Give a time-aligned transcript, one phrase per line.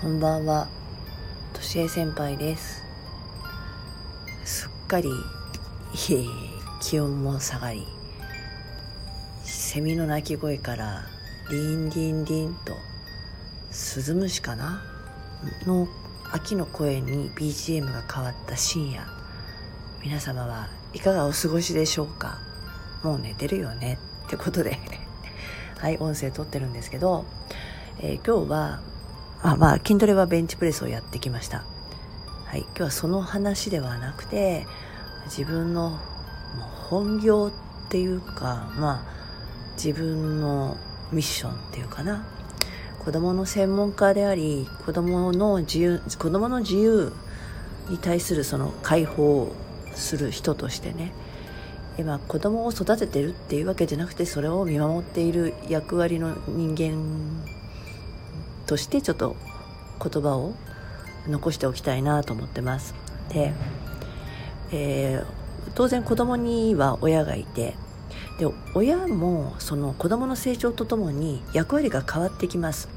[0.00, 0.68] こんばんは、
[1.52, 2.84] としえ先輩です。
[4.44, 5.10] すっかり、
[6.80, 7.84] 気温も下がり、
[9.42, 11.02] セミの鳴き声から、
[11.50, 12.74] リンリンリンと、
[13.72, 14.84] スズムシかな？
[15.66, 15.88] の
[16.30, 19.04] 秋の声に BGM が変わった深夜。
[20.04, 22.38] 皆様はいかがお過ごしでしょうか？
[23.02, 23.98] もう寝てるよね？
[24.28, 24.78] ってことで、
[25.78, 27.24] はい、音声撮ってるんですけど、
[27.98, 28.80] えー今日は、
[29.40, 31.62] あまあ、筋トレはベンチプレスをやってきました。
[32.46, 34.66] はい、今日はその話ではなくて、
[35.26, 36.00] 自分の
[36.88, 37.52] 本業
[37.86, 39.12] っていうか、まあ、
[39.76, 40.76] 自分の
[41.12, 42.26] ミッションっていうかな。
[43.04, 47.12] 子供の専門家であり、子供の自由、子供の自由
[47.88, 49.54] に対するその解放
[49.94, 51.12] する人としてね、
[51.96, 57.48] 今子供を育ててるっていうわけじゃなくてそれを見守っている役割の人間
[58.68, 59.34] としてちょっと
[60.00, 60.54] 言葉を
[61.26, 62.94] 残しておきたいなと思ってます。
[63.30, 63.52] で、
[64.70, 67.74] えー当然子供には親がいて
[68.38, 72.88] で親もその子供の成長とともに役割が変わってきます、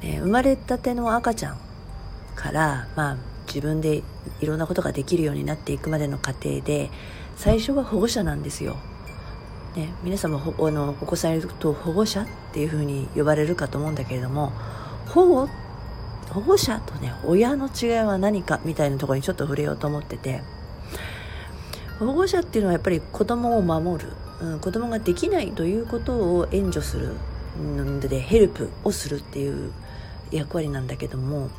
[0.00, 1.58] で生まれたての赤ちゃん
[2.34, 4.02] から、まあ、自分で
[4.40, 6.90] いろんなことができるようになっていくまでの過程で
[7.36, 8.76] 最初は保護者なんですよ。
[9.76, 14.52] ね、皆さんもほあのお子さんいると保護者っていうふうに呼ばれるかと思うんだけれども
[15.06, 15.48] 保護
[16.30, 20.42] 保護者とね親の違いは何かみたいなところにちょっと触れようと思ってて
[21.98, 27.14] 保護者っていうのはやっぱり子供を守る、うん、子供ができないということを援助する
[27.60, 29.72] のでヘルプをするっていう
[30.30, 31.50] 役割なんだけども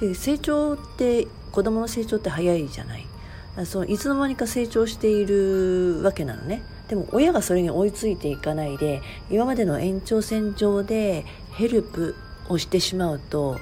[0.00, 3.06] で成長って子供の成長って早いじゃない。
[3.66, 6.62] そういつの間にか成長しているわけなのね。
[6.88, 12.14] でも親がそれに追いついていかないで今までの延長線上でヘルプ
[12.48, 13.58] をしてしまうと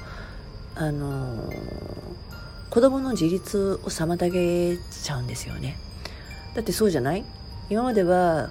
[0.74, 1.52] あの
[2.70, 5.76] 子供の自立を妨げちゃうんですよね。
[6.54, 7.24] だってそうじゃない？
[7.70, 8.50] 今までは、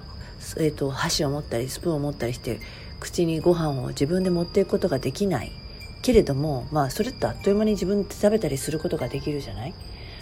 [0.56, 2.60] えー、と箸を持ったりスプーンを持ったりして
[2.98, 5.52] 口にご飯を自分で持っていくことができない。
[6.02, 9.74] けれどもまあそれってあっという間に自分で食べたりすることができるじゃない？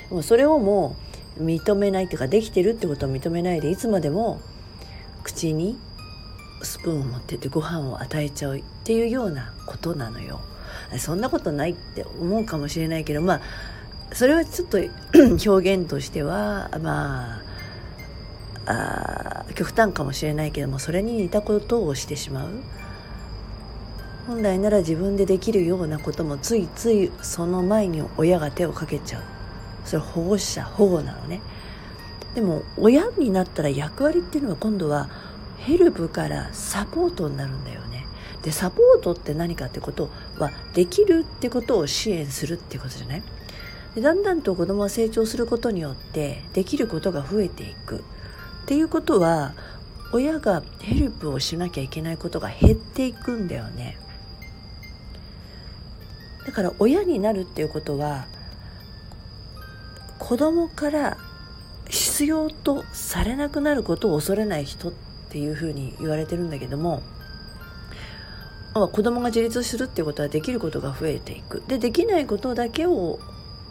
[0.09, 4.41] でもそれをもう認めないっていうかできてるってことを認めないでいつまでも
[5.23, 5.79] 口に
[6.63, 10.41] スプーンを持ってってご飯を与えちゃうっていうようなことなのよ。
[10.99, 13.41] そんなことないって思うかもしれないけどまあ
[14.13, 14.79] それはちょっと
[15.51, 17.43] 表現としてはま
[18.67, 22.49] ああ極端かもしれないけどもそれに似たことをしてしまう。
[24.27, 29.40] 本来なら自分でできるようなこともついついその前に親が手をかけちゃう。
[29.85, 31.41] それ保護者保護なのね。
[32.35, 35.09] でも親になったら役割っていうのは今度は
[35.59, 38.07] ヘルプからサポートになるんだよね。
[38.43, 40.09] でサポートって何かってこと
[40.39, 43.23] はできるってことを支援するってことじゃない？
[43.95, 47.97] でだんだんと子供は成長することによってできることが増えていく。
[47.99, 48.01] っ
[48.67, 49.55] ていうことは
[50.13, 53.99] 親がヘルプをしなきゃいけないことが減っていくんだよね。
[56.47, 58.27] だから親になるっていうことは
[60.21, 61.17] 子供から
[61.89, 64.93] 必要とされなくなることを恐れない人っ
[65.31, 67.03] ていうふうに言われてるんだけども
[68.75, 71.65] 子供が自立するっていうことはできることが増えていく。
[71.67, 73.19] でできないことだけを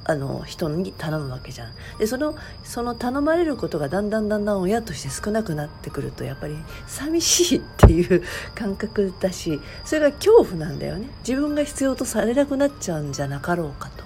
[0.04, 1.72] あの人に頼むわけじゃん。
[2.00, 6.58] でそのその頼まれることがだんだんだんだん親として少なくなってくるとやっぱり
[6.88, 8.24] 寂しいっていう
[8.56, 11.08] 感覚だしそれが恐怖なんだよね。
[11.26, 13.99] 自分が必要とされなくなっちゃうんじゃなかろうかと。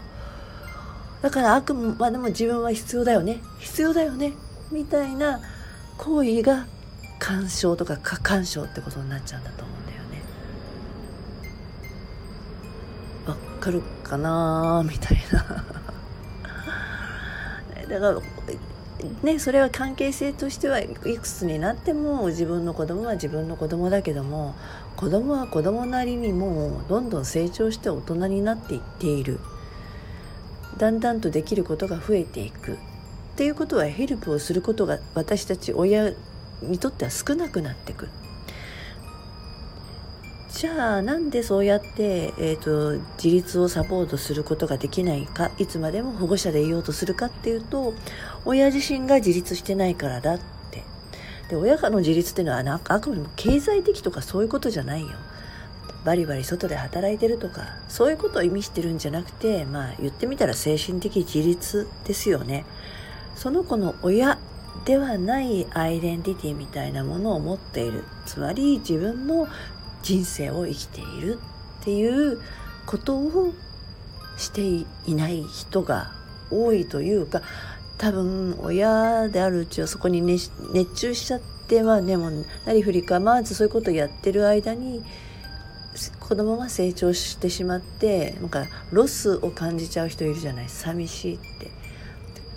[1.23, 3.39] だからあくまでも自分は必要だよね。
[3.59, 4.33] 必要だよね。
[4.73, 5.39] みたいな
[5.97, 6.67] 行為が
[7.17, 10.21] 干渉とか過干渉ってことになっちゃうんだと思うんだよね。
[13.25, 14.83] わかるかな？
[14.85, 15.63] みたいな。
[17.87, 18.19] だから
[19.23, 24.55] ねそれは関係性としてはいくつになっても自分の子供は自分の子供だけども
[24.97, 29.39] 子供は子供なりにもうどんどん成長して大人になっていっている。
[30.77, 32.73] だんだんとできることが増えていく。
[32.73, 32.75] っ
[33.35, 36.11] ていうことはヘルプをすることが私たち親
[36.61, 38.05] にとっては少なくなってく。
[38.05, 38.11] る
[40.49, 45.49] じゃあなんでそうやって、えー、と自立をサポートすることができないか？
[45.57, 47.93] いつまでも保護者でいようとするかっていうと
[48.45, 50.43] 親自身が自立してないからだって。
[51.49, 55.09] で親の自立っていうのはなんかあくまでも経済的とかそういうことじゃないよ。
[56.03, 62.65] バリバリ外で働いてるとかそういうことを意味してるんじゃなくてまあ言ってみたら精神的自立ですよね。
[63.35, 64.37] その子の親
[64.85, 68.03] ではないアイデンティティみたいなものを持っている。
[68.25, 69.47] つまり自分の
[70.01, 71.39] 人生を生きている
[71.81, 72.39] っていう
[72.85, 73.53] ことを
[74.37, 76.11] していない人が
[76.51, 77.41] 多いというか
[77.97, 80.51] 多分親であるうちはそこに熱
[80.95, 82.31] 中しちゃってまあでも
[82.65, 85.03] なりふり構わずそういうことをやってる間に
[86.19, 90.69] 子供が成長してしまってなんかロスを感じちゃう人いるじゃない？
[90.69, 91.71] 寂しいって。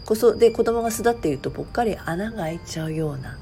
[0.04, 3.38] こそで子供が巣立っているとぽっかり穴が開いちゃうような。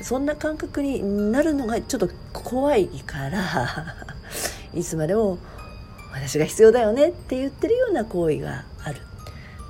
[0.00, 1.02] そんな感覚に
[1.32, 3.96] なるのがちょっと怖いから
[4.72, 5.38] いつまでも
[6.12, 9.00] 私が必要だよねって言ってるような行為がある、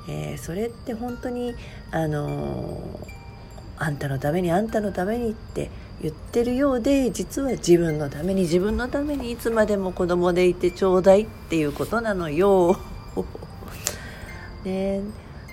[0.06, 1.54] えー、それって本当に
[1.90, 3.17] あのー、
[3.78, 5.70] あんたのためにあんたのためにって
[6.02, 12.78] 言ってるようで実は自分のために自分のためにいつまでも子供でいてちょうだいっていうことなのよ。
[14.64, 15.02] ね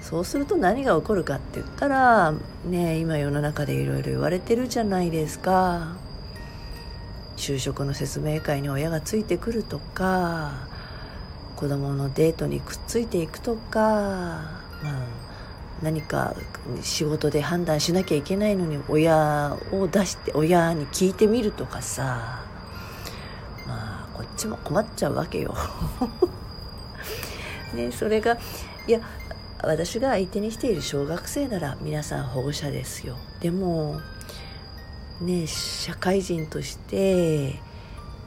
[0.01, 2.33] そうすると何が起こるかって言ったら
[2.68, 5.95] ね今世の中でいろいろ言われてるじゃないですか
[7.38, 10.68] 就職の説明会に親がついてくるとか
[11.56, 15.07] 子供のデートにくっついていくとか、まあ、
[15.81, 16.36] 何か
[16.81, 22.44] 仕事で判断しなきゃいけないのに親を出して親に聞いてみるとかさ
[23.68, 25.56] まあこっちも困っちゃうわけよ。
[27.74, 28.38] ねそれが
[28.88, 29.01] いや
[29.62, 34.00] 私が相手にしている小学生なら皆さん保護者ですよでも
[35.22, 37.60] ね社会人として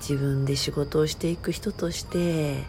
[0.01, 2.65] 自分で仕事をしていく人として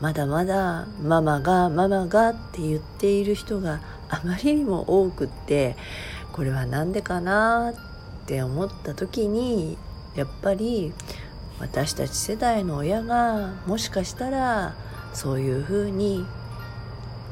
[0.00, 3.80] まだまだママがママがって言っている人が
[4.14, 5.76] あまりにも多くって
[6.32, 9.76] これは何でかなって思った時に
[10.14, 10.92] やっぱり
[11.58, 14.74] 私たち世代の親がもしかしたら
[15.12, 16.24] そういうふうに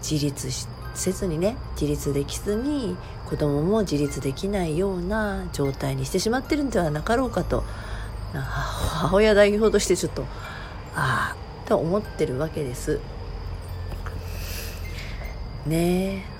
[0.08, 0.48] 自立
[0.94, 2.96] せずにね自立できずに
[3.28, 7.64] 子供も自立できないような状態にしてしまってるんではなかろうかと
[8.34, 10.22] 母親代表としてちょっと
[10.94, 13.00] ああと思ってるわけです。
[15.66, 16.31] ね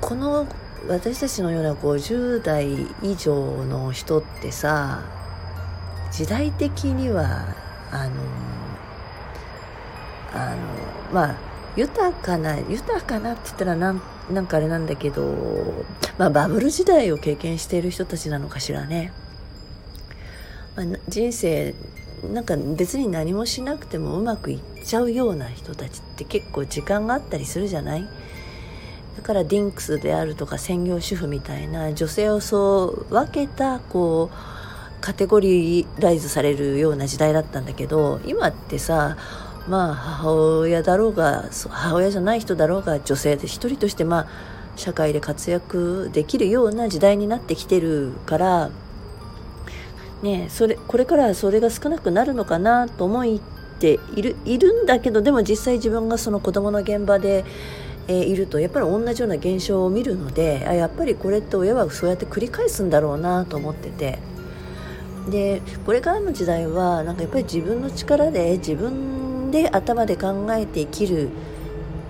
[0.00, 0.46] この
[0.88, 2.66] 私たちのような50代
[3.02, 5.02] 以上の人ってさ
[6.12, 7.46] 時代的には
[7.90, 8.12] あの
[10.32, 10.56] あの
[11.12, 11.36] まあ
[11.76, 15.84] 豊かな豊かなって言ったらなんなんかあれなんだけど、
[16.18, 19.12] まあ、バブル時代を経験している人たちなのかしらね、
[20.76, 21.74] まあ、人生
[22.32, 28.08] なんか別に何もしなくてもうまくいっちゃうような人たちって結構時間があったりするじゃない？
[29.16, 39.16] だからディンクスであるとか専業主婦みたいな女性をそう分けたこうカテゴリーライズされるような時代だったんだけど今ってさ
[39.68, 44.28] まあ母親だろうが母親じゃない人だろうが女性で一人としてまあ
[44.76, 48.70] 社会で活躍できるような時代になってきてるから
[50.22, 53.38] ねそれこれからそれが少なくなるのかなと思っ
[53.78, 57.44] ているいるんだけどでも実際自分がその子供の現場で、
[58.06, 64.18] えー、いるとやっぱり同じような現象を見るのであやっぱりこれって親はそうやって繰り返すんだろうなと思ってて。
[65.30, 71.30] でこれからの時代はなんかやっぱり自分の力で自分で頭で考えて生きる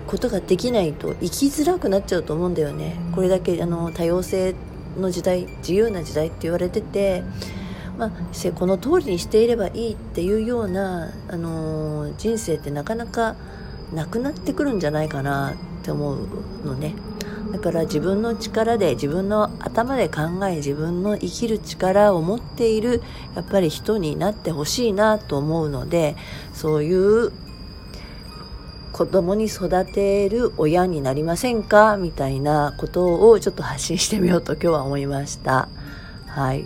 [0.05, 2.97] ことができないと生きづらくなっちゃうと思うんだよね。
[3.13, 4.53] これだけあの多様性
[4.99, 7.23] の時代自由な時代って言われてて
[7.97, 8.11] まあ、
[8.55, 13.35] この通りにしていればいいっていうような、あの、人生ってなかなか
[13.93, 15.53] なくなってくるんじゃないかな。
[15.85, 16.17] って思う
[16.65, 16.95] のね
[17.51, 23.03] だから自分の力で自分の頭で考え自分の生きる力を持っている
[23.35, 26.15] やっぱり人になってほしいなと思うので
[26.53, 27.31] そういう
[28.91, 31.97] 子供に育てる親になりませんか？
[31.97, 35.67] みたいなことをちょっと発信してみようと今日は思いました。
[36.27, 36.65] はい。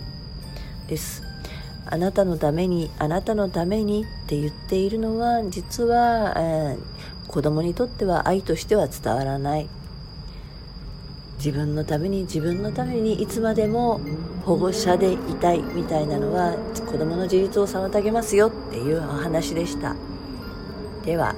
[0.86, 1.24] です
[1.86, 9.68] あなたのためにあなたのためにって言っているのは実は、えー、子供にとっては愛としては伝わらない。
[11.38, 14.00] 自分のために自分のためにいつまでも
[14.44, 16.54] 保護者でいたいみたいなのは
[16.86, 19.96] 子供の自立を妨げますよっていうお話でした。
[21.04, 21.34] では